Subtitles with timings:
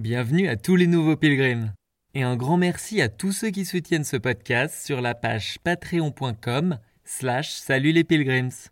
[0.00, 1.74] Bienvenue à tous les nouveaux pilgrims.
[2.14, 6.78] Et un grand merci à tous ceux qui soutiennent ce podcast sur la page patreon.com
[7.04, 8.70] slash salut les pilgrims.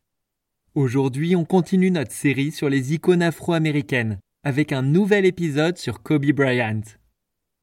[0.75, 6.33] Aujourd'hui, on continue notre série sur les icônes afro-américaines avec un nouvel épisode sur Kobe
[6.33, 6.81] Bryant.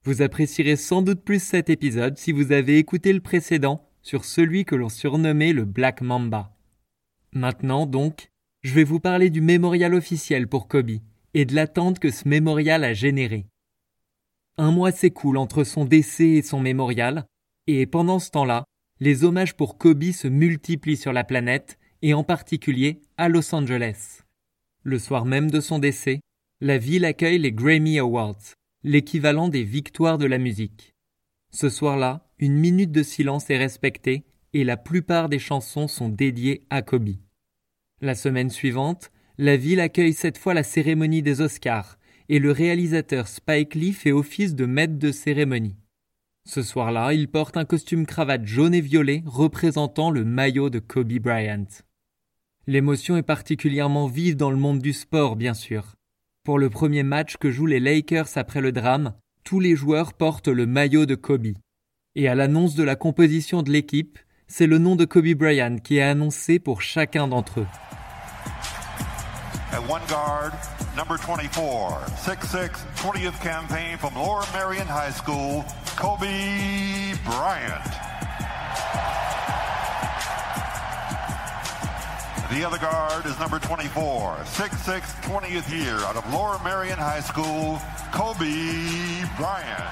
[0.03, 4.65] Vous apprécierez sans doute plus cet épisode si vous avez écouté le précédent sur celui
[4.65, 6.55] que l'on surnommait le Black Mamba.
[7.33, 8.29] Maintenant donc,
[8.61, 10.99] je vais vous parler du mémorial officiel pour Kobe
[11.33, 13.47] et de l'attente que ce mémorial a généré.
[14.57, 17.25] Un mois s'écoule entre son décès et son mémorial,
[17.67, 18.63] et pendant ce temps-là,
[19.01, 24.21] les hommages pour Kobe se multiplient sur la planète, et en particulier à Los Angeles.
[24.83, 26.21] Le soir même de son décès,
[26.61, 28.53] la ville accueille les Grammy Awards,
[28.83, 30.93] l'équivalent des victoires de la musique.
[31.51, 36.65] Ce soir-là, une minute de silence est respectée et la plupart des chansons sont dédiées
[36.69, 37.15] à Kobe.
[38.01, 41.97] La semaine suivante, la ville accueille cette fois la cérémonie des Oscars
[42.29, 45.75] et le réalisateur Spike Lee fait office de maître de cérémonie.
[46.47, 51.13] Ce soir-là, il porte un costume cravate jaune et violet représentant le maillot de Kobe
[51.13, 51.65] Bryant.
[52.67, 55.95] L'émotion est particulièrement vive dans le monde du sport, bien sûr.
[56.43, 59.13] Pour le premier match que jouent les Lakers après le drame,
[59.43, 61.53] tous les joueurs portent le maillot de Kobe.
[62.15, 65.97] Et à l'annonce de la composition de l'équipe, c'est le nom de Kobe Bryant qui
[65.97, 67.67] est annoncé pour chacun d'entre eux.
[69.75, 70.53] At one guard,
[70.95, 75.65] number 24, 6'6", 20th campaign from Lower Marion High School,
[75.97, 77.83] Kobe Bryant.
[82.49, 87.77] The other guard is number 24, 6'6", 20th year out of Lower Marion High School,
[88.13, 89.91] Kobe Bryant.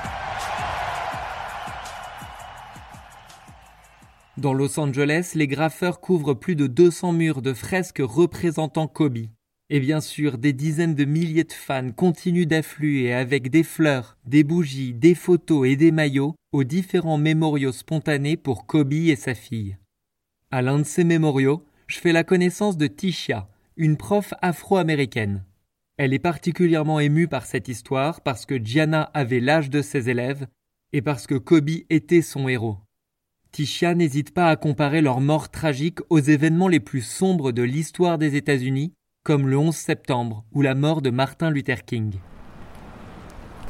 [4.38, 9.28] Dans Los Angeles, les graffeurs couvrent plus de 200 murs de fresques représentant Kobe.
[9.74, 14.44] Et bien sûr, des dizaines de milliers de fans continuent d'affluer avec des fleurs, des
[14.44, 19.78] bougies, des photos et des maillots aux différents mémoriaux spontanés pour Kobe et sa fille.
[20.52, 25.44] À l'un de ces mémoriaux, je fais la connaissance de Tisha, une prof afro-américaine.
[25.98, 30.46] Elle est particulièrement émue par cette histoire parce que Gianna avait l'âge de ses élèves
[30.92, 32.78] et parce que Kobe était son héros.
[33.52, 38.20] Tisha n'hésite pas à comparer leur mort tragique aux événements les plus sombres de l'histoire
[38.20, 42.20] des États-Unis, comme le 11 septembre ou la mort de Martin Luther King.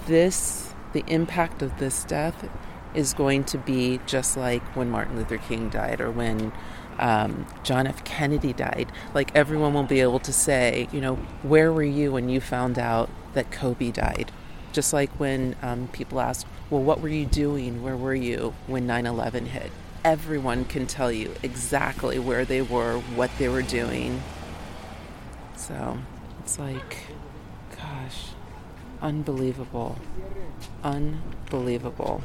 [0.07, 2.49] This, the impact of this death
[2.95, 6.51] is going to be just like when Martin Luther King died or when
[6.97, 8.03] um, John F.
[8.03, 8.91] Kennedy died.
[9.13, 12.79] Like everyone will be able to say, you know, where were you when you found
[12.79, 14.31] out that Kobe died?
[14.71, 17.83] Just like when um, people ask, well, what were you doing?
[17.83, 19.71] Where were you when 9 11 hit?
[20.03, 24.21] Everyone can tell you exactly where they were, what they were doing.
[25.55, 25.97] So
[26.39, 26.97] it's like,
[27.77, 28.29] gosh,
[29.01, 29.97] unbelievable.
[30.83, 32.23] Unbelievable.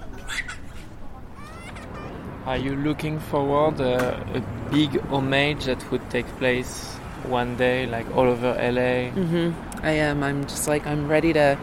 [2.47, 4.41] Are you looking forward uh, a
[4.71, 6.95] big homage that would take place
[7.25, 9.13] one day, like all over LA?
[9.13, 9.85] Mm-hmm.
[9.85, 10.23] I am.
[10.23, 11.59] I'm just like, I'm ready to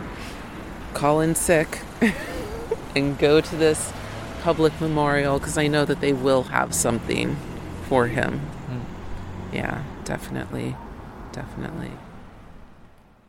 [0.94, 1.80] call in sick
[2.96, 3.92] and go to this
[4.44, 7.36] public memorial because I know that they will have something
[7.90, 8.42] for him.
[9.52, 10.76] Yeah, definitely.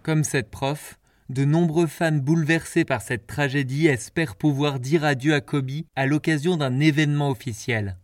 [0.03, 0.99] Comme cette prof,
[1.29, 6.57] de nombreux fans bouleversés par cette tragédie espèrent pouvoir dire adieu à Kobe à l'occasion
[6.57, 7.97] d'un événement officiel.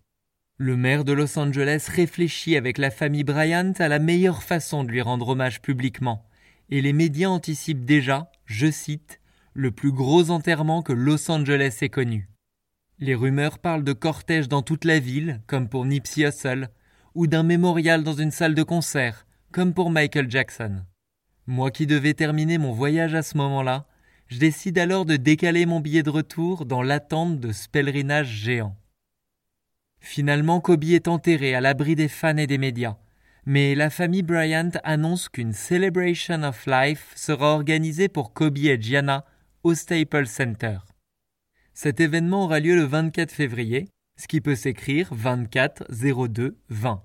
[0.58, 4.90] Le maire de Los Angeles réfléchit avec la famille Bryant à la meilleure façon de
[4.90, 6.24] lui rendre hommage publiquement,
[6.70, 9.20] et les médias anticipent déjà, je cite,
[9.54, 12.28] le plus gros enterrement que Los Angeles ait connu.
[12.98, 16.70] Les rumeurs parlent de cortèges dans toute la ville, comme pour Nipsey Hussle,
[17.14, 20.82] ou d'un mémorial dans une salle de concert, comme pour Michael Jackson.
[21.46, 23.86] Moi qui devais terminer mon voyage à ce moment-là,
[24.28, 28.74] Je décide alors de décaler mon billet de retour dans l'attente de ce pèlerinage géant.
[30.00, 32.96] Finalement, Kobe est enterré à l'abri des fans et des médias,
[33.44, 39.26] mais la famille Bryant annonce qu'une Celebration of Life sera organisée pour Kobe et Gianna
[39.64, 40.78] au Staples Center.
[41.74, 45.84] Cet événement aura lieu le 24 février, ce qui peut s'écrire 24
[46.28, 47.02] 02 20.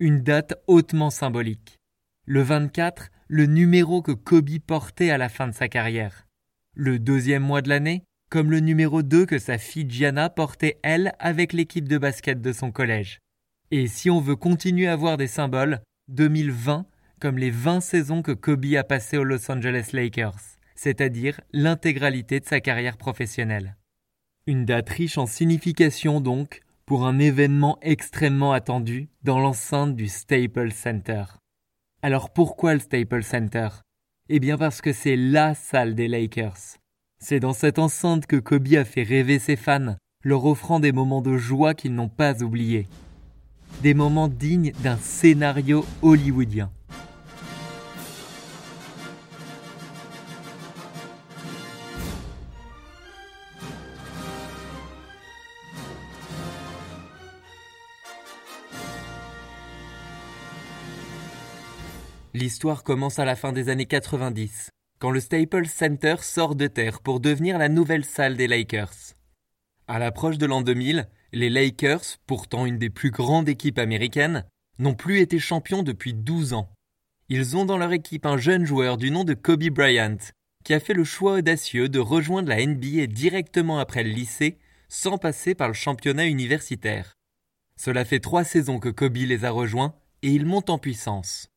[0.00, 1.77] Une date hautement symbolique.
[2.30, 6.26] Le 24, le numéro que Kobe portait à la fin de sa carrière.
[6.74, 11.14] Le deuxième mois de l'année, comme le numéro 2 que sa fille Gianna portait elle
[11.20, 13.20] avec l'équipe de basket de son collège.
[13.70, 16.84] Et si on veut continuer à voir des symboles, 2020
[17.18, 22.44] comme les 20 saisons que Kobe a passées aux Los Angeles Lakers, c'est-à-dire l'intégralité de
[22.44, 23.78] sa carrière professionnelle.
[24.46, 30.72] Une date riche en signification donc, pour un événement extrêmement attendu dans l'enceinte du Staples
[30.72, 31.24] Center.
[32.00, 33.68] Alors pourquoi le Staples Center?
[34.28, 36.76] Eh bien parce que c'est LA salle des Lakers.
[37.18, 41.22] C'est dans cette enceinte que Kobe a fait rêver ses fans, leur offrant des moments
[41.22, 42.86] de joie qu'ils n'ont pas oubliés.
[43.82, 46.70] Des moments dignes d'un scénario hollywoodien.
[62.34, 67.00] L'histoire commence à la fin des années 90, quand le Staples Center sort de terre
[67.00, 69.14] pour devenir la nouvelle salle des Lakers.
[69.86, 74.44] À l'approche de l'an 2000, les Lakers, pourtant une des plus grandes équipes américaines,
[74.78, 76.70] n'ont plus été champions depuis 12 ans.
[77.30, 80.18] Ils ont dans leur équipe un jeune joueur du nom de Kobe Bryant,
[80.64, 84.58] qui a fait le choix audacieux de rejoindre la NBA directement après le lycée,
[84.90, 87.14] sans passer par le championnat universitaire.
[87.76, 91.48] Cela fait trois saisons que Kobe les a rejoints et il monte en puissance.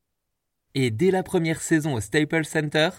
[0.73, 2.89] Et dès la première saison au Staples Center,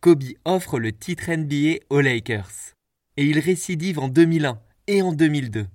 [0.00, 2.74] Kobe offre le titre NBA aux Lakers.
[3.16, 5.66] Et il récidive en 2001 et en 2002,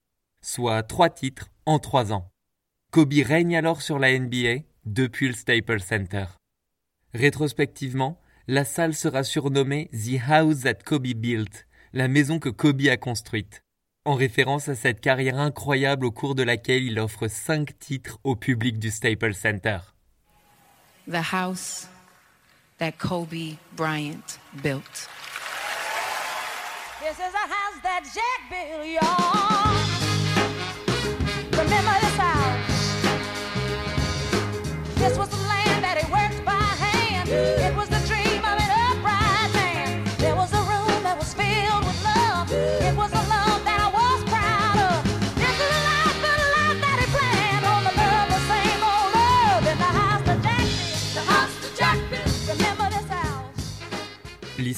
[0.41, 2.29] soit trois titres en trois ans.
[2.91, 6.25] Kobe règne alors sur la NBA depuis le Staples Center.
[7.13, 12.97] Rétrospectivement, la salle sera surnommée The House that Kobe Built, la maison que Kobe a
[12.97, 13.63] construite,
[14.05, 18.35] en référence à cette carrière incroyable au cours de laquelle il offre cinq titres au
[18.35, 19.79] public du Staples Center.
[21.07, 21.87] The house
[22.79, 25.07] that Kobe Bryant built.
[26.99, 29.77] This is a house that Jack built, y'all.
[31.63, 32.26] Remember this house?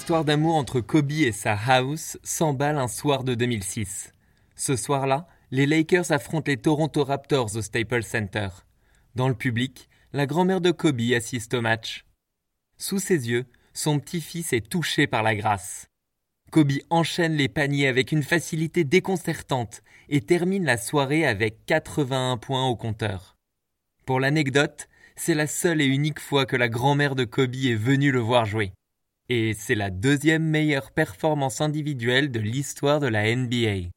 [0.10, 4.12] L'histoire d'amour entre Kobe et sa house s'emballe un soir de 2006.
[4.56, 8.48] Ce soir-là, les Lakers affrontent les Toronto Raptors au Staples Center.
[9.14, 12.06] Dans le public, la grand-mère de Kobe assiste au match.
[12.80, 13.46] Sous ses yeux,
[13.76, 15.86] son petit-fils est touché par la grâce.
[16.50, 22.66] Kobe enchaîne les paniers avec une facilité déconcertante et termine la soirée avec 81 points
[22.66, 23.38] au compteur.
[24.08, 28.12] Pour l'anecdote, c'est la seule et unique fois que la grand-mère de Kobe est venue
[28.12, 28.74] le voir jouer.
[29.32, 33.90] Et c'est la deuxième meilleure performance individuelle de l'histoire de la NBA.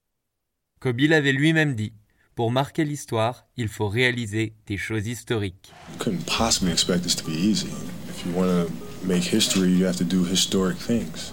[0.79, 1.95] Kobe l'avait lui-même dit,
[2.35, 5.73] pour marquer l'histoire, il faut réaliser des choses historiques.
[5.99, 7.69] couldn't possibly expect this to be easy.
[8.11, 8.73] If you want to
[9.07, 11.33] make history, you have to do historic things.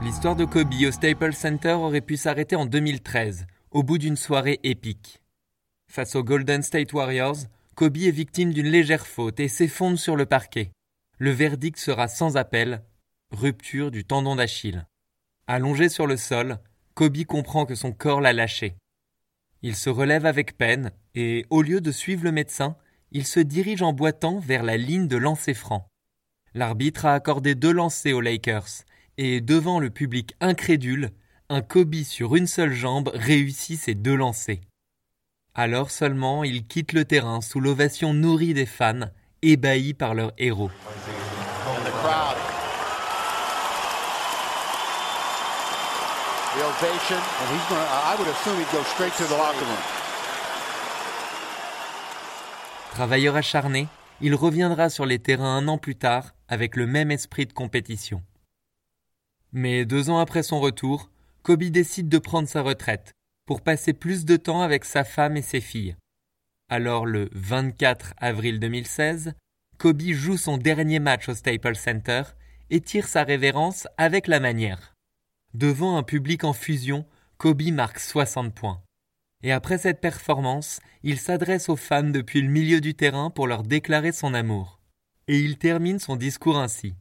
[0.00, 4.60] L'histoire de Kobe au Staples Center aurait pu s'arrêter en 2013, au bout d'une soirée
[4.62, 5.20] épique.
[5.90, 7.36] Face aux Golden State Warriors,
[7.74, 10.70] Kobe est victime d'une légère faute et s'effondre sur le parquet.
[11.22, 12.82] Le verdict sera sans appel,
[13.30, 14.88] rupture du tendon d'Achille.
[15.46, 16.58] Allongé sur le sol,
[16.94, 18.74] Kobe comprend que son corps l'a lâché.
[19.62, 22.76] Il se relève avec peine et, au lieu de suivre le médecin,
[23.12, 25.86] il se dirige en boitant vers la ligne de lancer franc.
[26.54, 28.82] L'arbitre a accordé deux lancers aux Lakers
[29.16, 31.12] et, devant le public incrédule,
[31.48, 34.58] un Kobe sur une seule jambe réussit ses deux lancers.
[35.54, 39.12] Alors seulement il quitte le terrain sous l'ovation nourrie des fans,
[39.42, 40.70] ébahis par leur héros.
[52.92, 53.88] Travailleur acharné,
[54.20, 58.22] il reviendra sur les terrains un an plus tard avec le même esprit de compétition.
[59.52, 61.10] Mais deux ans après son retour,
[61.42, 63.12] Kobe décide de prendre sa retraite
[63.46, 65.96] pour passer plus de temps avec sa femme et ses filles.
[66.74, 69.34] Alors le 24 avril 2016,
[69.76, 72.22] Kobe joue son dernier match au Staples Center
[72.70, 74.94] et tire sa révérence avec la manière.
[75.52, 77.04] Devant un public en fusion,
[77.36, 78.80] Kobe marque 60 points.
[79.42, 83.64] Et après cette performance, il s'adresse aux fans depuis le milieu du terrain pour leur
[83.64, 84.80] déclarer son amour.
[85.28, 86.94] Et il termine son discours ainsi.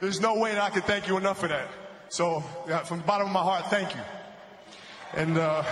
[0.00, 1.70] There's no way I can thank you enough for that.
[2.10, 2.42] So,
[2.84, 4.02] from the bottom of my heart, thank you.
[5.16, 5.62] And uh,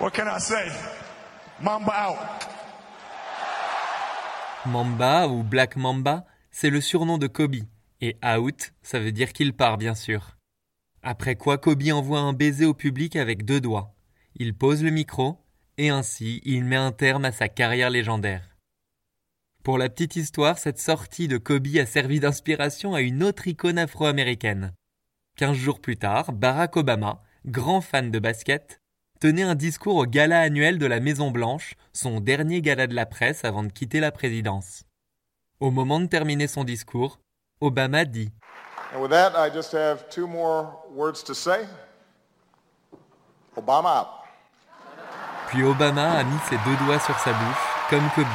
[0.00, 0.68] what can I say?
[1.60, 2.18] Mamba out.
[4.66, 7.56] Mamba ou Black Mamba, c'est le surnom de Kobe.
[8.00, 10.36] Et out, ça veut dire qu'il part, bien sûr.
[11.02, 13.94] Après quoi, Kobe envoie un baiser au public avec deux doigts.
[14.34, 15.38] Il pose le micro,
[15.78, 18.56] et ainsi, il met un terme à sa carrière légendaire.
[19.64, 23.78] Pour la petite histoire, cette sortie de Kobe a servi d'inspiration à une autre icône
[23.78, 24.72] afro-américaine.
[25.36, 28.80] Quinze jours plus tard, Barack Obama, grand fan de basket,
[29.20, 33.06] tenait un discours au gala annuel de la Maison Blanche, son dernier gala de la
[33.06, 34.84] presse avant de quitter la présidence.
[35.60, 37.18] Au moment de terminer son discours,
[37.60, 38.30] Obama dit
[38.94, 41.66] And with that, I just have two more words to say.
[43.56, 44.08] Obama out.
[45.48, 48.26] Puis Obama a mis ses deux doigts sur sa bouche, comme Kobe,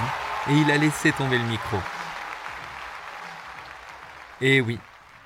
[0.49, 1.77] et il a laissé tomber le micro.
[4.41, 4.79] Et oui,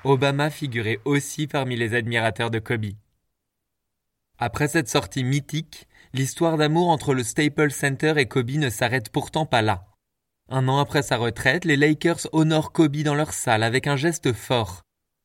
[0.04, 2.92] Obama figurait aussi parmi les admirateurs de Kobe.
[4.40, 9.46] Après cette sortie mythique, l'histoire d'amour entre le Staples Center et Kobe ne s'arrête pourtant
[9.46, 9.88] pas là.
[10.48, 14.32] Un an après sa retraite, les Lakers honorent Kobe dans leur salle avec un geste
[14.32, 14.82] fort.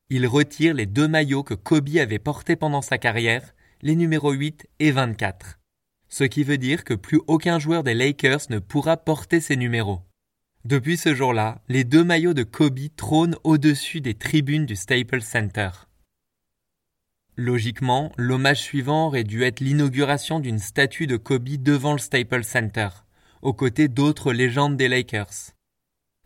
[0.09, 3.53] Ils retirent les deux maillots que Kobe avait portés pendant sa carrière,
[3.83, 5.59] les numéros 8 et 24.
[6.09, 10.01] Ce qui veut dire que plus aucun joueur des Lakers ne pourra porter ces numéros.
[10.65, 15.69] Depuis ce jour-là, les deux maillots de Kobe trônent au-dessus des tribunes du Staples Center.
[17.35, 22.89] Logiquement, l'hommage suivant aurait dû être l'inauguration d'une statue de Kobe devant le Staples Center,
[23.41, 25.51] aux côtés d'autres légendes des Lakers.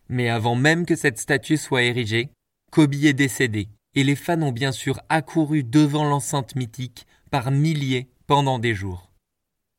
[0.10, 2.30] Mais avant même que cette statue soit érigée,
[2.72, 8.10] Kobe est décédé, et les fans ont bien sûr accouru devant l'enceinte mythique par milliers
[8.28, 9.10] pendant des jours.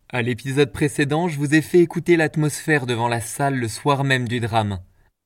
[0.09, 4.27] À l'épisode précédent, je vous ai fait écouter l'atmosphère devant la salle le soir même
[4.27, 4.79] du drame,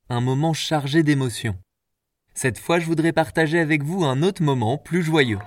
[0.09, 1.57] un moment chargé d'émotions.
[2.33, 5.39] Cette fois, je voudrais partager avec vous un autre moment plus joyeux.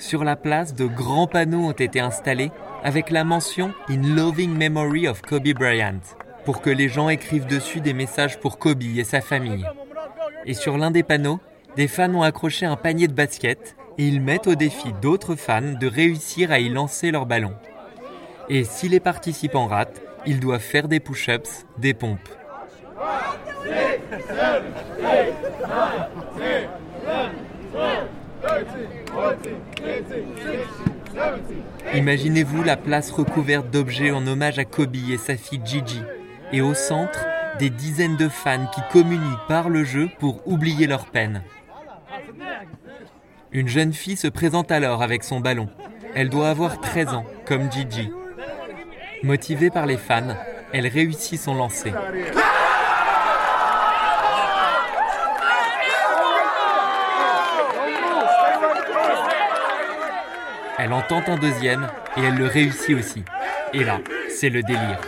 [0.00, 2.50] Sur la place, de grands panneaux ont été installés
[2.82, 6.00] avec la mention In Loving Memory of Kobe Bryant,
[6.46, 9.66] pour que les gens écrivent dessus des messages pour Kobe et sa famille.
[10.46, 11.38] Et sur l'un des panneaux,
[11.76, 15.74] des fans ont accroché un panier de basket et ils mettent au défi d'autres fans
[15.78, 17.52] de réussir à y lancer leur ballon.
[18.48, 22.28] Et si les participants ratent, ils doivent faire des push-ups, des pompes.
[31.94, 36.02] Imaginez-vous la place recouverte d'objets en hommage à Kobe et sa fille Gigi,
[36.52, 37.26] et au centre,
[37.58, 41.42] des dizaines de fans qui communient par le jeu pour oublier leur peine.
[43.52, 45.68] Une jeune fille se présente alors avec son ballon.
[46.14, 48.10] Elle doit avoir 13 ans, comme Gigi.
[49.24, 50.36] Motivée par les fans,
[50.72, 51.92] elle réussit son lancer.
[60.82, 63.22] Elle en tente un deuxième et elle le réussit aussi.
[63.74, 63.98] Et là,
[64.34, 64.98] c'est le délire.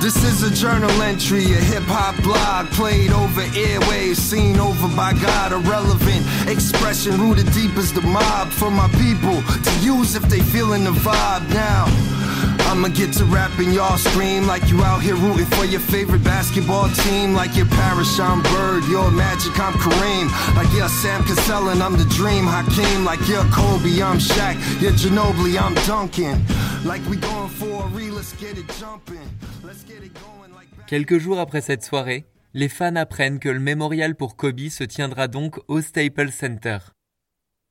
[0.00, 5.12] This is a journal entry, a hip hop blog played over airwaves, seen over by
[5.12, 10.24] God, a relevant expression rooted deep as the mob for my people to use if
[10.24, 11.86] they feeling the vibe now.
[12.72, 16.88] I'ma get to rapping, y'all scream like you out here rooting for your favorite basketball
[17.04, 17.34] team.
[17.34, 20.26] Like you're Paris, I'm Bird, you're Magic, I'm Kareem.
[20.56, 23.04] Like you're Sam Cassell and I'm the Dream Hakeem.
[23.04, 26.40] Like you're Kobe, I'm Shaq, you're Ginobili, I'm Duncan.
[26.82, 29.28] Like we going for a real, let's get it jumping.
[29.62, 32.24] Let's get it going like Quelques jours après cette soirée,
[32.54, 36.78] les fans apprennent que le mémorial pour Kobe se tiendra donc au Staples Center.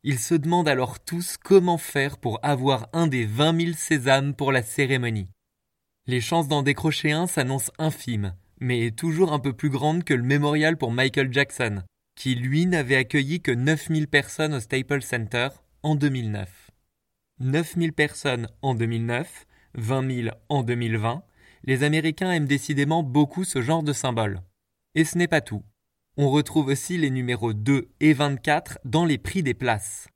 [0.03, 4.51] Ils se demandent alors tous comment faire pour avoir un des 20 000 sésames pour
[4.51, 5.29] la cérémonie.
[6.07, 10.23] Les chances d'en décrocher un s'annoncent infimes, mais toujours un peu plus grandes que le
[10.23, 11.83] mémorial pour Michael Jackson,
[12.15, 15.49] qui lui n'avait accueilli que 9 000 personnes au Staples Center
[15.83, 16.71] en 2009.
[17.39, 21.23] 9 000 personnes en 2009, 20 000 en 2020,
[21.63, 24.41] les Américains aiment décidément beaucoup ce genre de symbole.
[24.95, 25.63] Et ce n'est pas tout.
[26.17, 30.09] On retrouve aussi les numéros 2 et 24 dans les prix des places.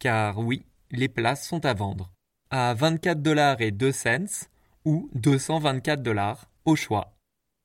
[0.00, 2.12] Car oui, les places sont à vendre.
[2.50, 4.48] À 24 dollars et 2 cents
[4.84, 7.16] ou 224 dollars au choix.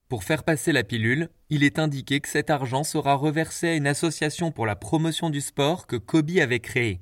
[0.09, 3.87] Pour faire passer la pilule, il est indiqué que cet argent sera reversé à une
[3.87, 7.01] association pour la promotion du sport que Kobe avait créée.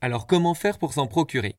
[0.00, 1.56] Alors comment faire pour s'en procurer?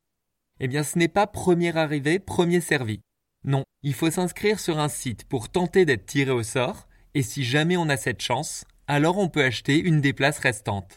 [0.62, 3.02] Eh bien ce n'est pas premier arrivé, premier servi.
[3.44, 7.44] Non, il faut s'inscrire sur un site pour tenter d'être tiré au sort, et si
[7.44, 10.96] jamais on a cette chance, alors on peut acheter une des places restantes.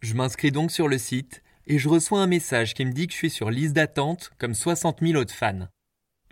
[0.00, 3.12] Je m'inscris donc sur le site, et je reçois un message qui me dit que
[3.12, 5.68] je suis sur liste d'attente comme 60 000 autres fans.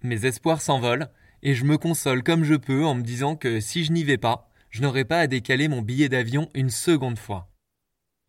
[0.02, 1.10] Mes espoirs s'envolent,
[1.42, 4.18] et je me console comme je peux en me disant que si je n'y vais
[4.18, 7.48] pas, je n'aurai pas à décaler mon billet d'avion une seconde fois.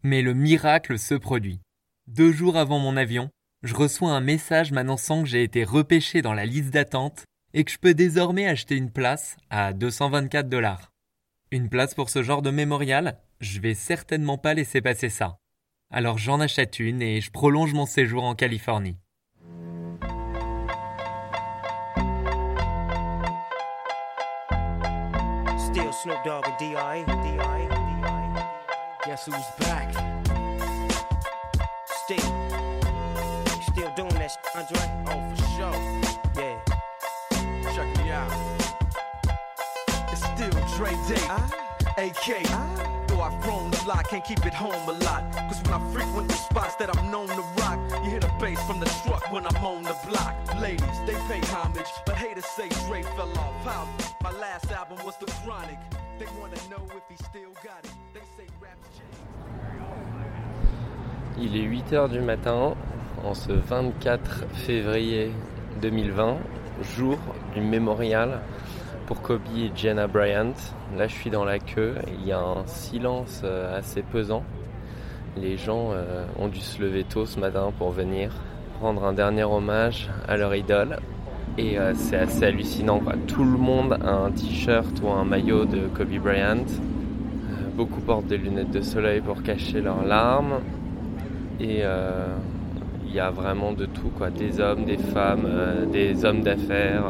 [0.03, 1.59] Mais le miracle se produit.
[2.07, 3.29] Deux jours avant mon avion,
[3.63, 7.23] je reçois un message m'annonçant que j'ai été repêché dans la liste d'attente
[7.55, 10.91] et que je peux désormais acheter une place à 224 dollars.
[11.51, 15.37] Une place pour ce genre de mémorial, je vais certainement pas laisser passer ça.
[15.89, 18.97] Alors j'en achète une et je prolonge mon séjour en Californie.
[40.75, 41.15] Day,
[41.97, 42.43] AK.
[43.07, 45.23] Though I've grown a lot, can't keep it home a lot.
[45.47, 48.61] Cause when I frequent the spots that I'm known to rock, you hear the bass
[48.67, 50.35] from the truck when I'm on the block.
[50.59, 52.67] Ladies, they pay homage, but say
[53.15, 53.55] fell off.
[54.21, 55.79] My last album was The Chronic.
[56.19, 56.25] They
[56.69, 57.91] know if he still got it.
[58.13, 58.99] They say rap's
[61.37, 62.75] Il est 8h du matin,
[63.23, 65.31] en ce 24 février
[65.81, 66.37] 2020,
[66.97, 67.17] jour
[67.53, 68.41] du mémorial
[69.05, 70.53] pour Kobe et Jenna Bryant.
[70.97, 74.43] Là, je suis dans la queue, il y a un silence euh, assez pesant.
[75.37, 78.31] Les gens euh, ont dû se lever tôt ce matin pour venir
[78.81, 80.97] rendre un dernier hommage à leur idole.
[81.57, 83.01] Et euh, c'est assez hallucinant.
[83.27, 86.65] Tout le monde a un t-shirt ou un maillot de Kobe Bryant.
[87.75, 90.61] Beaucoup portent des lunettes de soleil pour cacher leurs larmes.
[91.59, 91.83] Et
[93.05, 94.11] il y a vraiment de tout.
[94.37, 95.47] Des hommes, des femmes,
[95.91, 97.03] des hommes d'affaires,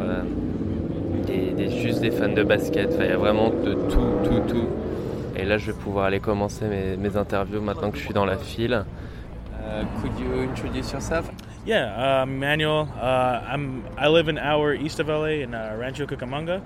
[1.25, 2.89] des, des- juste des fans de basket.
[2.93, 4.67] Enfin, il y a vraiment de tout, tout, tout.
[5.35, 8.25] Et là, je vais pouvoir aller commencer mes, mes interviews maintenant que je suis dans
[8.25, 8.85] la file.
[9.59, 11.29] Uh, could you introduce yourself?
[11.65, 12.87] Yeah, uh, Manuel.
[13.01, 16.61] Uh, I'm I live an hour east of LA in uh, Rancho Cucamonga,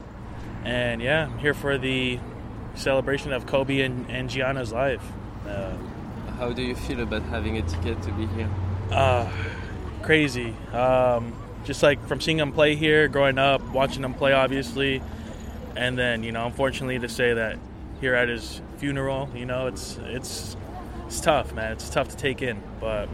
[0.65, 2.19] and yeah, I'm here for the
[2.76, 5.02] celebration of Kobe and, and Gianna's life.
[5.48, 5.72] Uh,
[6.38, 8.50] How do you feel about having a ticket to be here?
[8.91, 9.26] uh,
[10.04, 10.54] crazy.
[10.74, 11.32] Um,
[11.65, 15.02] just like from seeing him play here, growing up, watching him play, obviously,
[15.76, 17.58] and then you know, unfortunately, to say that
[18.02, 20.56] here at his funeral, you know, it's it's
[21.06, 21.74] it's tough, man.
[21.74, 23.10] It's tough to take in, but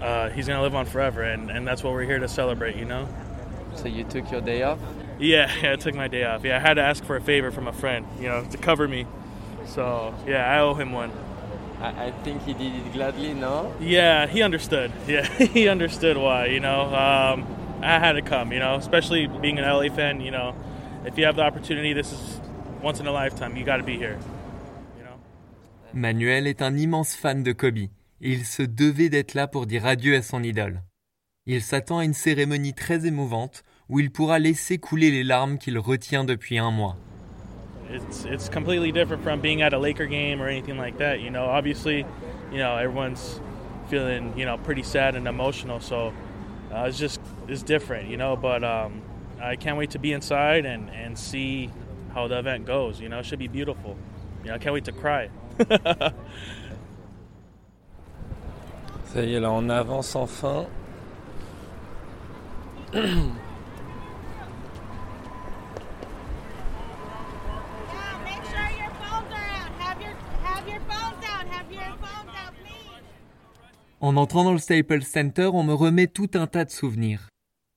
[0.00, 2.84] uh, he's gonna live on forever, and, and that's what we're here to celebrate, you
[2.84, 3.08] know.
[3.74, 4.78] So you took your day off?
[5.18, 6.44] Yeah, yeah, I took my day off.
[6.44, 8.86] Yeah, I had to ask for a favor from a friend, you know, to cover
[8.86, 9.06] me.
[9.66, 11.10] So yeah, I owe him one.
[11.80, 13.74] I, I think he did it gladly, no?
[13.80, 14.92] Yeah, he understood.
[15.08, 16.46] Yeah, he understood why.
[16.46, 17.46] You know, um,
[17.82, 18.52] I had to come.
[18.52, 20.20] You know, especially being an LA fan.
[20.20, 20.54] You know,
[21.04, 22.40] if you have the opportunity, this is
[22.82, 23.56] once in a lifetime.
[23.56, 24.18] You got to be here.
[25.94, 27.88] Manuel est un immense fan de Kobe et
[28.20, 30.82] il se devait d'être là pour dire adieu à son idole.
[31.46, 35.78] Il s'attend à une cérémonie très émouvante où il pourra laisser couler les larmes qu'il
[35.78, 36.96] retient depuis un mois.
[37.90, 41.20] It's it's completely different from being at a Laker game or anything like that.
[41.20, 42.06] You know, obviously,
[42.50, 43.40] you know everyone's
[43.88, 45.80] feeling you know pretty sad and emotional.
[45.80, 46.12] So
[46.72, 48.08] uh, it's just it's different.
[48.08, 49.02] You know, but um,
[49.40, 51.70] I can't wait to be inside and and see
[52.14, 53.00] how the event goes.
[53.00, 53.96] You know, it should be beautiful.
[54.42, 55.30] You know, I can't wait to cry.
[59.14, 60.66] Ça y est, là, on avance enfin.
[74.04, 77.30] En entrant dans le Staples Center, on me remet tout un tas de souvenirs.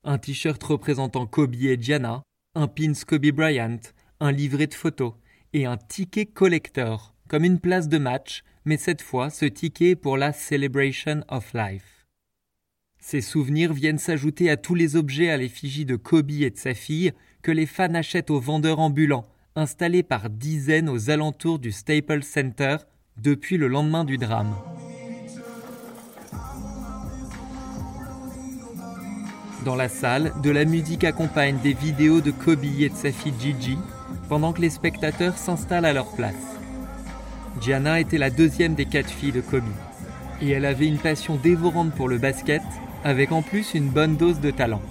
[0.04, 2.22] Un t-shirt représentant Kobe et Gianna,
[2.54, 3.80] un pins Kobe Bryant,
[4.20, 5.14] un livret de photos
[5.54, 10.18] et un ticket collector, comme une place de match, mais cette fois ce ticket pour
[10.18, 12.06] la Celebration of Life.
[13.00, 16.74] Ces souvenirs viennent s'ajouter à tous les objets à l'effigie de Kobe et de sa
[16.74, 22.24] fille que les fans achètent aux vendeurs ambulants, installés par dizaines aux alentours du Staples
[22.24, 22.76] Center
[23.16, 24.54] depuis le lendemain du drame.
[29.68, 33.34] Dans la salle, de la musique accompagne des vidéos de Kobe et de sa fille
[33.38, 33.78] Gigi,
[34.30, 36.56] pendant que les spectateurs s'installent à leur place.
[37.60, 39.68] Gianna était la deuxième des quatre filles de Kobe,
[40.42, 42.62] et elle avait une passion dévorante pour le basket,
[43.04, 44.82] avec en plus une bonne dose de talent.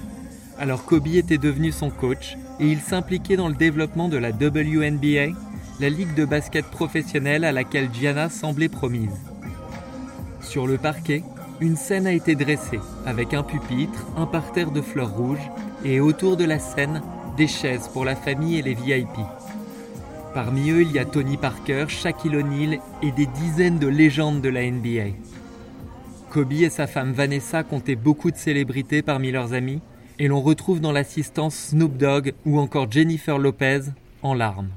[0.59, 5.35] Alors Kobe était devenu son coach, et il s'impliquait dans le développement de la WNBA,
[5.81, 9.17] la ligue de basket professionnelle à laquelle Gianna semblait promise.
[10.43, 11.23] Sur le parquet,
[11.61, 15.51] une scène a été dressée avec un pupitre, un parterre de fleurs rouges
[15.85, 17.03] et autour de la scène,
[17.37, 19.19] des chaises pour la famille et les VIP.
[20.35, 24.49] Parmi eux, il y a Tony Parker, Shaquille O'Neal et des dizaines de légendes de
[24.49, 25.15] la NBA.
[26.31, 29.81] Kobe et sa femme Vanessa comptaient beaucoup de célébrités parmi leurs amis
[30.19, 33.81] et l'on retrouve dans l'assistance Snoop Dogg ou encore Jennifer Lopez
[34.23, 34.71] en larmes.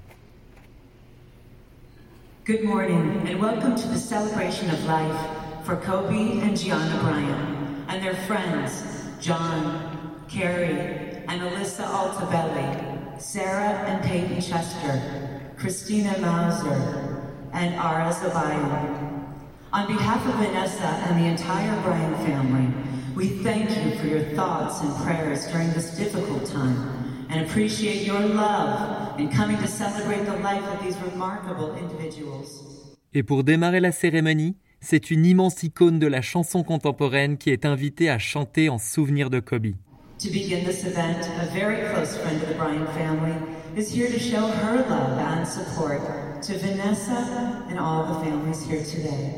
[5.69, 14.03] For Kobe and Gianna Bryan and their friends John, Carrie, and Alyssa Altabelli, Sarah and
[14.03, 17.21] Peyton Chester, Christina Mauser,
[17.53, 19.29] and Ara Zabayo.
[19.71, 22.73] On behalf of Vanessa and the entire Bryan family,
[23.13, 28.21] we thank you for your thoughts and prayers during this difficult time and appreciate your
[28.21, 32.65] love in coming to celebrate the life of these remarkable individuals.
[33.13, 37.65] Et pour démarrer la cérémonie, c'est une immense icône de la chanson contemporaine qui est
[37.65, 39.73] invitée à chanter en souvenir de Kobe.
[40.19, 43.33] To begin this event, a very close friend of the Bryant family
[43.77, 46.01] is here to show her love and support
[46.41, 49.33] to Vanessa and all the families here today.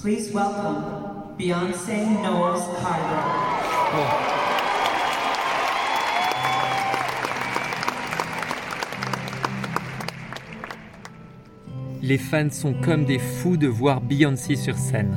[0.00, 4.39] Please welcome Beyonce Knowles Carter.
[12.02, 15.14] Les fans sont comme des fous de voir Beyoncé sur scène.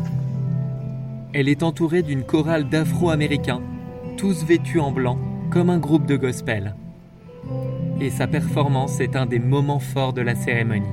[1.32, 3.62] Elle est entourée d'une chorale d'Afro-Américains,
[4.17, 5.17] tous vêtus en blanc,
[5.50, 6.76] comme un groupe de gospel.
[8.02, 10.86] Et sa performance est un des moments forts de la cérémonie.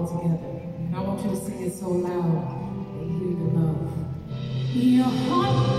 [0.00, 0.62] All together.
[0.78, 3.92] And I want you to sing it so loud they hear the love.
[4.72, 5.69] Your heart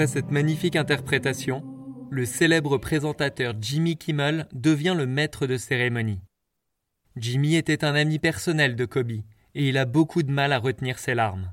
[0.00, 1.62] Après cette magnifique interprétation,
[2.10, 6.22] le célèbre présentateur Jimmy Kimmel devient le maître de cérémonie.
[7.16, 10.98] Jimmy était un ami personnel de Kobe et il a beaucoup de mal à retenir
[10.98, 11.52] ses larmes.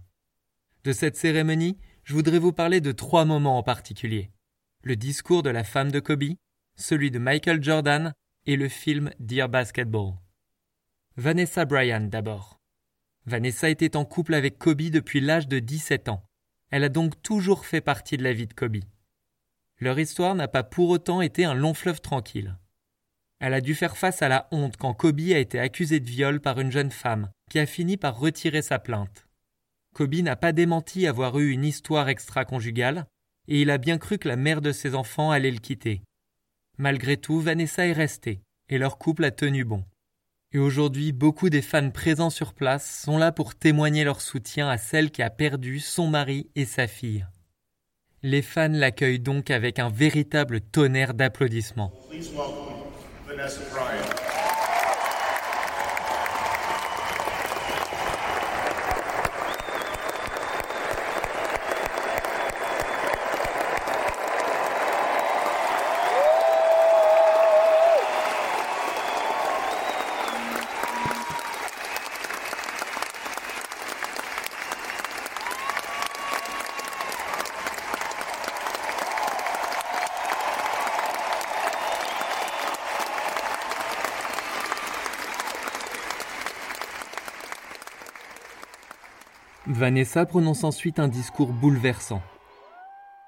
[0.85, 4.31] De cette cérémonie, je voudrais vous parler de trois moments en particulier.
[4.81, 6.35] Le discours de la femme de Kobe,
[6.77, 8.13] celui de Michael Jordan
[8.45, 10.13] et le film Dear Basketball.
[11.17, 12.61] Vanessa Bryan d'abord.
[13.25, 16.26] Vanessa était en couple avec Kobe depuis l'âge de 17 ans.
[16.69, 18.77] Elle a donc toujours fait partie de la vie de Kobe.
[19.79, 22.57] Leur histoire n'a pas pour autant été un long fleuve tranquille.
[23.39, 26.41] Elle a dû faire face à la honte quand Kobe a été accusé de viol
[26.41, 29.27] par une jeune femme qui a fini par retirer sa plainte.
[29.93, 33.05] Kobe n'a pas démenti avoir eu une histoire extra-conjugale
[33.47, 36.01] et il a bien cru que la mère de ses enfants allait le quitter.
[36.77, 39.85] Malgré tout, Vanessa est restée et leur couple a tenu bon.
[40.53, 44.77] Et aujourd'hui, beaucoup des fans présents sur place sont là pour témoigner leur soutien à
[44.77, 47.25] celle qui a perdu son mari et sa fille.
[48.23, 51.91] Les fans l'accueillent donc avec un véritable tonnerre d'applaudissements.
[89.87, 92.21] Vanessa prononce ensuite un discours bouleversant.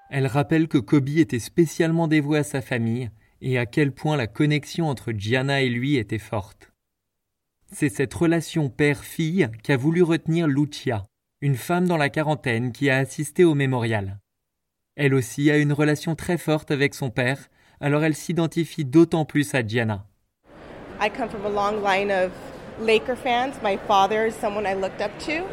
[0.09, 4.27] Elle rappelle que Kobe était spécialement dévoué à sa famille et à quel point la
[4.27, 6.73] connexion entre Gianna et lui était forte.
[7.71, 11.05] C'est cette relation père-fille qu'a voulu retenir Lucia,
[11.39, 14.19] une femme dans la quarantaine qui a assisté au mémorial.
[14.97, 17.47] Elle aussi a une relation très forte avec son père,
[17.79, 20.05] alors elle s'identifie d'autant plus à Gianna.
[20.99, 22.33] I come from a long line of
[22.81, 23.53] Laker fans.
[23.63, 25.45] My father is someone I looked up to,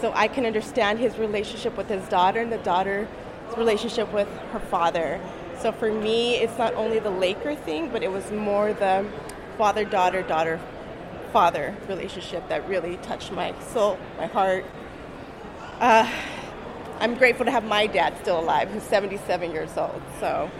[0.00, 3.08] so I can understand his relationship with his daughter and the daughter's
[3.56, 5.20] relationship with her father.
[5.60, 9.06] So for me, it's not only the Laker thing, but it was more the
[9.56, 10.60] father daughter daughter
[11.32, 14.64] father relationship that really touched my soul, my heart.
[15.80, 16.10] Uh,
[17.00, 20.00] I'm grateful to have my dad still alive, who's 77 years old.
[20.20, 20.50] So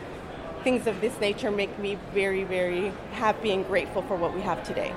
[0.64, 4.62] things of this nature make me very, very happy and grateful for what we have
[4.62, 4.92] today.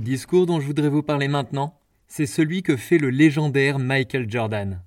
[0.00, 4.30] Le discours dont je voudrais vous parler maintenant, c'est celui que fait le légendaire Michael
[4.30, 4.82] Jordan.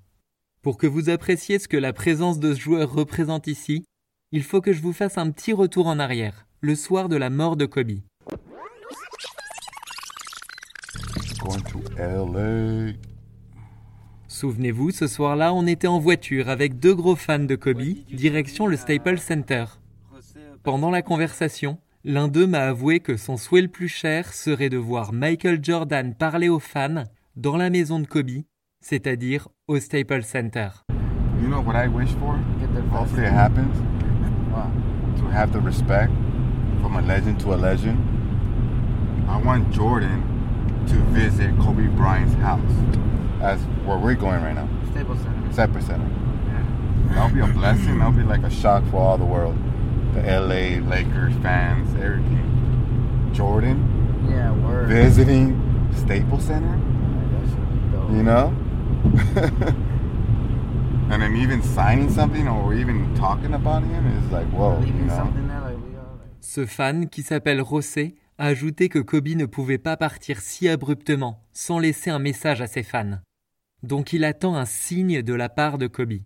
[0.60, 3.84] Pour que vous appréciez ce que la présence de ce joueur représente ici,
[4.32, 7.30] il faut que je vous fasse un petit retour en arrière, le soir de la
[7.30, 8.00] mort de Kobe.
[14.26, 18.76] Souvenez-vous, ce soir-là, on était en voiture avec deux gros fans de Kobe, direction le
[18.76, 19.66] Staples Center.
[20.64, 24.76] Pendant la conversation, l'un d'eux m'a avoué que son souhait le plus cher serait de
[24.76, 28.42] voir Michael Jordan parler aux fans dans la maison de Kobe,
[28.82, 30.68] c'est-à-dire au Staples Center.
[31.40, 32.38] You know what I wish for?
[32.92, 33.74] Hopefully it happens.
[35.18, 36.12] To have the respect
[36.82, 37.98] from a legend to a legend.
[39.26, 40.22] I want Jordan
[40.88, 42.60] to visit Kobe Bryant's house.
[43.40, 44.68] That's where we're going right now.
[44.90, 45.52] Staples Center.
[45.52, 46.10] Staples Center.
[47.14, 47.98] That'll be a blessing.
[47.98, 49.56] That'll be like a shock for all the world.
[50.14, 53.30] The LA Lakers fans, everything.
[53.34, 53.78] Jordan?
[54.30, 54.88] Yeah, word.
[54.88, 55.60] visiting
[55.96, 56.78] Staples Center?
[58.10, 58.52] You know?
[61.10, 65.06] and then even signing something or even talking about him is like, whoa, you Leaving
[65.06, 65.16] know?
[65.16, 66.04] something there like we are.
[66.40, 71.42] Ce fan, qui s'appelle Rossé, a ajouté que Kobe ne pouvait pas partir si abruptement,
[71.52, 73.18] sans laisser un message à ses fans.
[73.82, 76.20] Donc il attend un signe de la part de Kobe.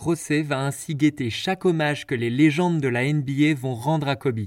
[0.00, 4.16] Rossé va ainsi guetter chaque hommage que les légendes de la NBA vont rendre à
[4.16, 4.46] Kobe,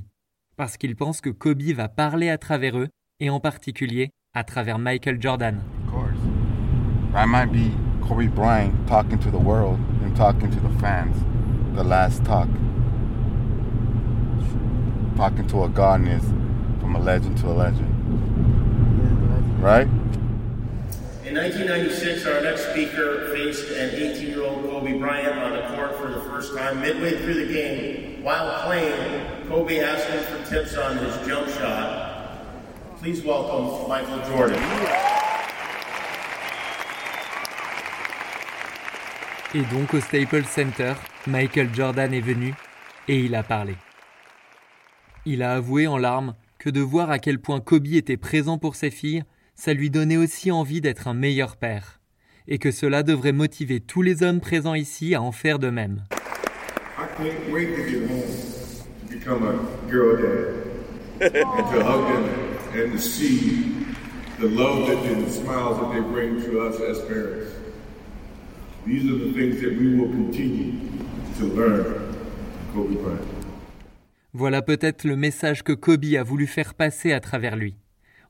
[0.58, 2.88] parce qu'il pense que Kobe va parler à travers eux,
[3.20, 5.62] et en particulier à travers Michael Jordan.
[5.86, 6.18] Of course.
[7.14, 7.70] I might be
[8.02, 11.16] Kobe Bryant talking to the world and talking to the fans.
[11.76, 12.48] The last talk.
[15.16, 16.24] Talking to a godness
[16.82, 17.94] from a legend to a legend.
[19.62, 19.88] Right?
[21.34, 25.98] In 1996, our next speaker faced an 18 year old Kobe Bryant on the court
[25.98, 26.80] for the first time.
[26.80, 32.38] Midway through the game, while playing, Kobe asked him for tips on his jump shot.
[33.00, 34.62] Please welcome Michael Jordan.
[39.56, 40.94] Et donc au Staples Center,
[41.26, 42.54] Michael Jordan est venu
[43.08, 43.74] et il a parlé.
[45.26, 48.76] Il a avoué en larmes que de voir à quel point Kobe était présent pour
[48.76, 49.24] ses filles,
[49.56, 52.00] ça lui donnait aussi envie d'être un meilleur père,
[52.48, 56.04] et que cela devrait motiver tous les hommes présents ici à en faire de même.
[56.98, 58.22] I can't wait to get home
[59.02, 60.64] to become a girl dad
[61.36, 62.24] and to hug them
[62.76, 63.74] and to see
[64.40, 67.52] the love that and the smiles that they bring to us as parents.
[68.86, 70.74] These are the things that we will continue
[71.40, 73.44] to learn from Kobe Bryant.
[74.34, 77.76] Voilà peut-être le message que Kobe a voulu faire passer à travers lui.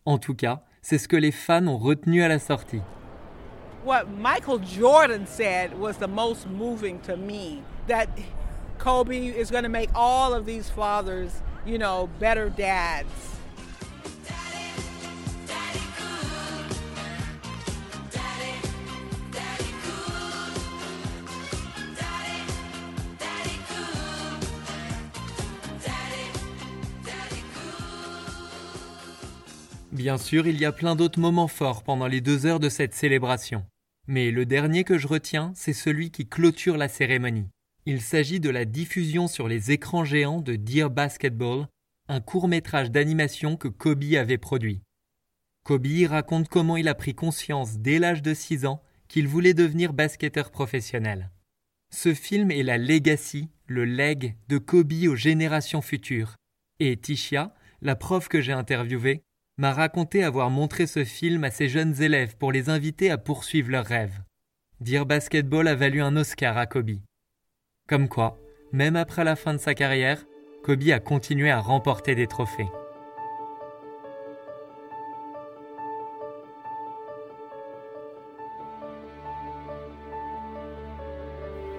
[0.06, 2.82] En tout cas, c'est ce que les fans ont retenu à la sortie.
[3.84, 8.08] what Michael Jordan said was the most moving to me that
[8.78, 13.33] Kobe is going to make all of these fathers, you know, better dads.
[29.94, 32.96] Bien sûr, il y a plein d'autres moments forts pendant les deux heures de cette
[32.96, 33.64] célébration.
[34.08, 37.48] Mais le dernier que je retiens, c'est celui qui clôture la cérémonie.
[37.86, 41.68] Il s'agit de la diffusion sur les écrans géants de Dear Basketball,
[42.08, 44.82] un court métrage d'animation que Kobe avait produit.
[45.64, 49.94] Kobe raconte comment il a pris conscience dès l'âge de 6 ans qu'il voulait devenir
[49.94, 51.30] basketteur professionnel.
[51.92, 56.36] Ce film est la legacy, le leg de Kobe aux générations futures.
[56.80, 57.54] Et Tisha,
[57.84, 59.22] la prof que j'ai interviewée,
[59.58, 63.70] m'a raconté avoir montré ce film à ses jeunes élèves pour les inviter à poursuivre
[63.70, 64.22] leurs rêves.
[64.80, 67.00] Dire basketball a valu un Oscar à Kobe.
[67.88, 68.40] Comme quoi,
[68.72, 70.26] même après la fin de sa carrière,
[70.64, 72.70] Kobe a continué à remporter des trophées.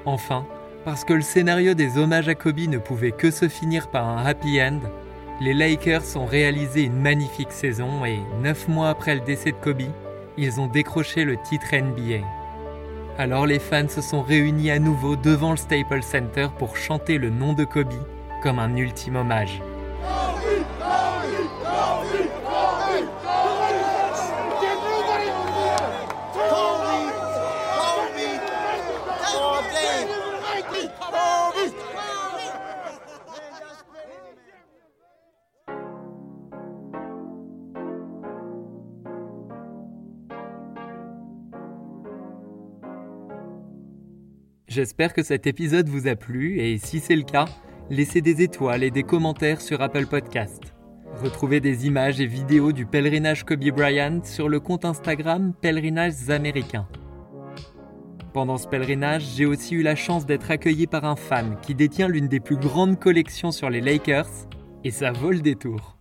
[0.06, 0.46] Enfin,
[0.84, 4.24] parce que le scénario des hommages à Kobe ne pouvait que se finir par un
[4.24, 4.80] happy end,
[5.40, 9.82] les Lakers ont réalisé une magnifique saison et, neuf mois après le décès de Kobe,
[10.36, 12.24] ils ont décroché le titre NBA.
[13.18, 17.30] Alors les fans se sont réunis à nouveau devant le Staples Center pour chanter le
[17.30, 17.92] nom de Kobe
[18.42, 19.60] comme un ultime hommage.
[44.74, 47.44] J'espère que cet épisode vous a plu et si c'est le cas,
[47.90, 50.74] laissez des étoiles et des commentaires sur Apple Podcast.
[51.22, 56.88] Retrouvez des images et vidéos du pèlerinage Kobe Bryant sur le compte Instagram Pèlerinages Américains.
[58.32, 62.08] Pendant ce pèlerinage, j'ai aussi eu la chance d'être accueilli par un fan qui détient
[62.08, 64.48] l'une des plus grandes collections sur les Lakers
[64.82, 65.98] et ça vole des tours.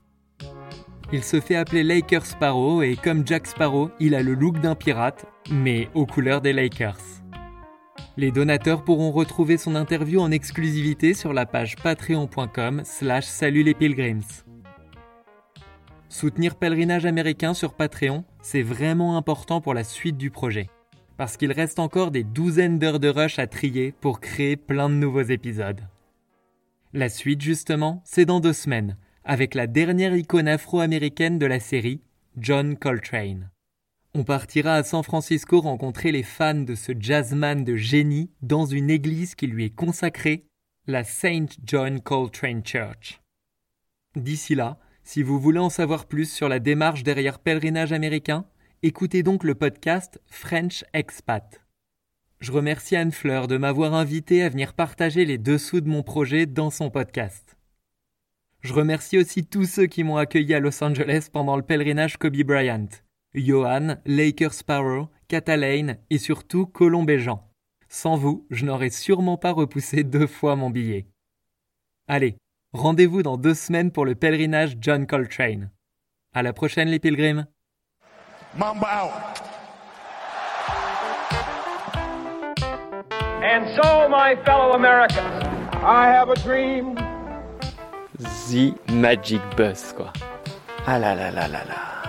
[1.11, 4.73] Il se fait appeler Laker Sparrow et comme Jack Sparrow, il a le look d'un
[4.73, 6.97] pirate, mais aux couleurs des Lakers.
[8.15, 13.73] Les donateurs pourront retrouver son interview en exclusivité sur la page patreon.com slash salut les
[13.73, 14.43] pilgrims.
[16.09, 20.69] Soutenir Pèlerinage américain sur Patreon, c'est vraiment important pour la suite du projet.
[21.17, 24.95] Parce qu'il reste encore des douzaines d'heures de rush à trier pour créer plein de
[24.95, 25.81] nouveaux épisodes.
[26.93, 28.95] La suite justement, c'est dans deux semaines,
[29.25, 32.01] avec la dernière icône afro-américaine de la série,
[32.37, 33.49] John Coltrane.
[34.15, 38.91] On partira à San Francisco rencontrer les fans de ce jazzman de génie dans une
[38.91, 40.45] église qui lui est consacrée,
[40.85, 43.21] la Saint John Coltrane Church.
[44.15, 48.45] D'ici là, si vous voulez en savoir plus sur la démarche derrière Pèlerinage américain,
[48.83, 51.61] écoutez donc le podcast French Expat.
[52.39, 56.45] Je remercie Anne Fleur de m'avoir invité à venir partager les dessous de mon projet
[56.45, 57.57] dans son podcast.
[58.61, 62.43] Je remercie aussi tous ceux qui m'ont accueilli à Los Angeles pendant le pèlerinage Kobe
[62.43, 62.89] Bryant.
[63.35, 67.49] Johan, Laker Sparrow, Catalane et surtout Colombe et Jean.
[67.89, 71.07] Sans vous, je n'aurais sûrement pas repoussé deux fois mon billet.
[72.07, 72.37] Allez,
[72.73, 75.69] rendez-vous dans deux semaines pour le pèlerinage John Coltrane.
[76.33, 77.45] À la prochaine les pilgrims.
[78.57, 79.43] Mamba out.
[83.43, 85.43] And so, my fellow Americans,
[85.83, 86.95] I have a dream.
[88.19, 90.13] The Magic Bus, quoi.
[90.85, 92.02] Ah là là là là là.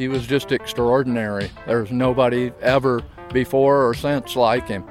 [0.00, 1.50] He was just extraordinary.
[1.66, 3.02] There's nobody ever
[3.34, 4.82] before or since like him.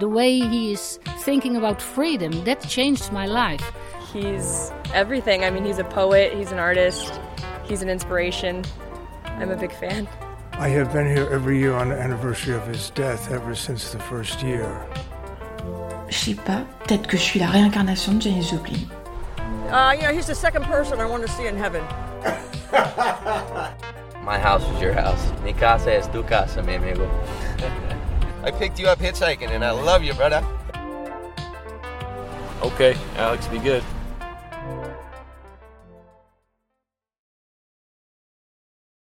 [0.00, 3.72] The way he is thinking about freedom, that changed my life.
[4.12, 5.46] He's everything.
[5.46, 7.18] I mean, he's a poet, he's an artist,
[7.64, 8.62] he's an inspiration.
[9.24, 10.06] I'm a big fan.
[10.52, 13.98] I have been here every year on the anniversary of his death ever since the
[13.98, 14.86] first year.
[16.10, 18.90] Je sais pas, peut-être que je suis la réincarnation de Janis Joplin.
[19.70, 21.82] Uh, you know, he's the second person I want to see in heaven.
[24.30, 25.32] My house is your house.
[25.42, 27.10] Mi casa es tu casa, mi amigo.
[28.44, 30.46] I picked you up hitchhiking and I love you, brother.
[32.62, 33.82] Okay, Alex, be good.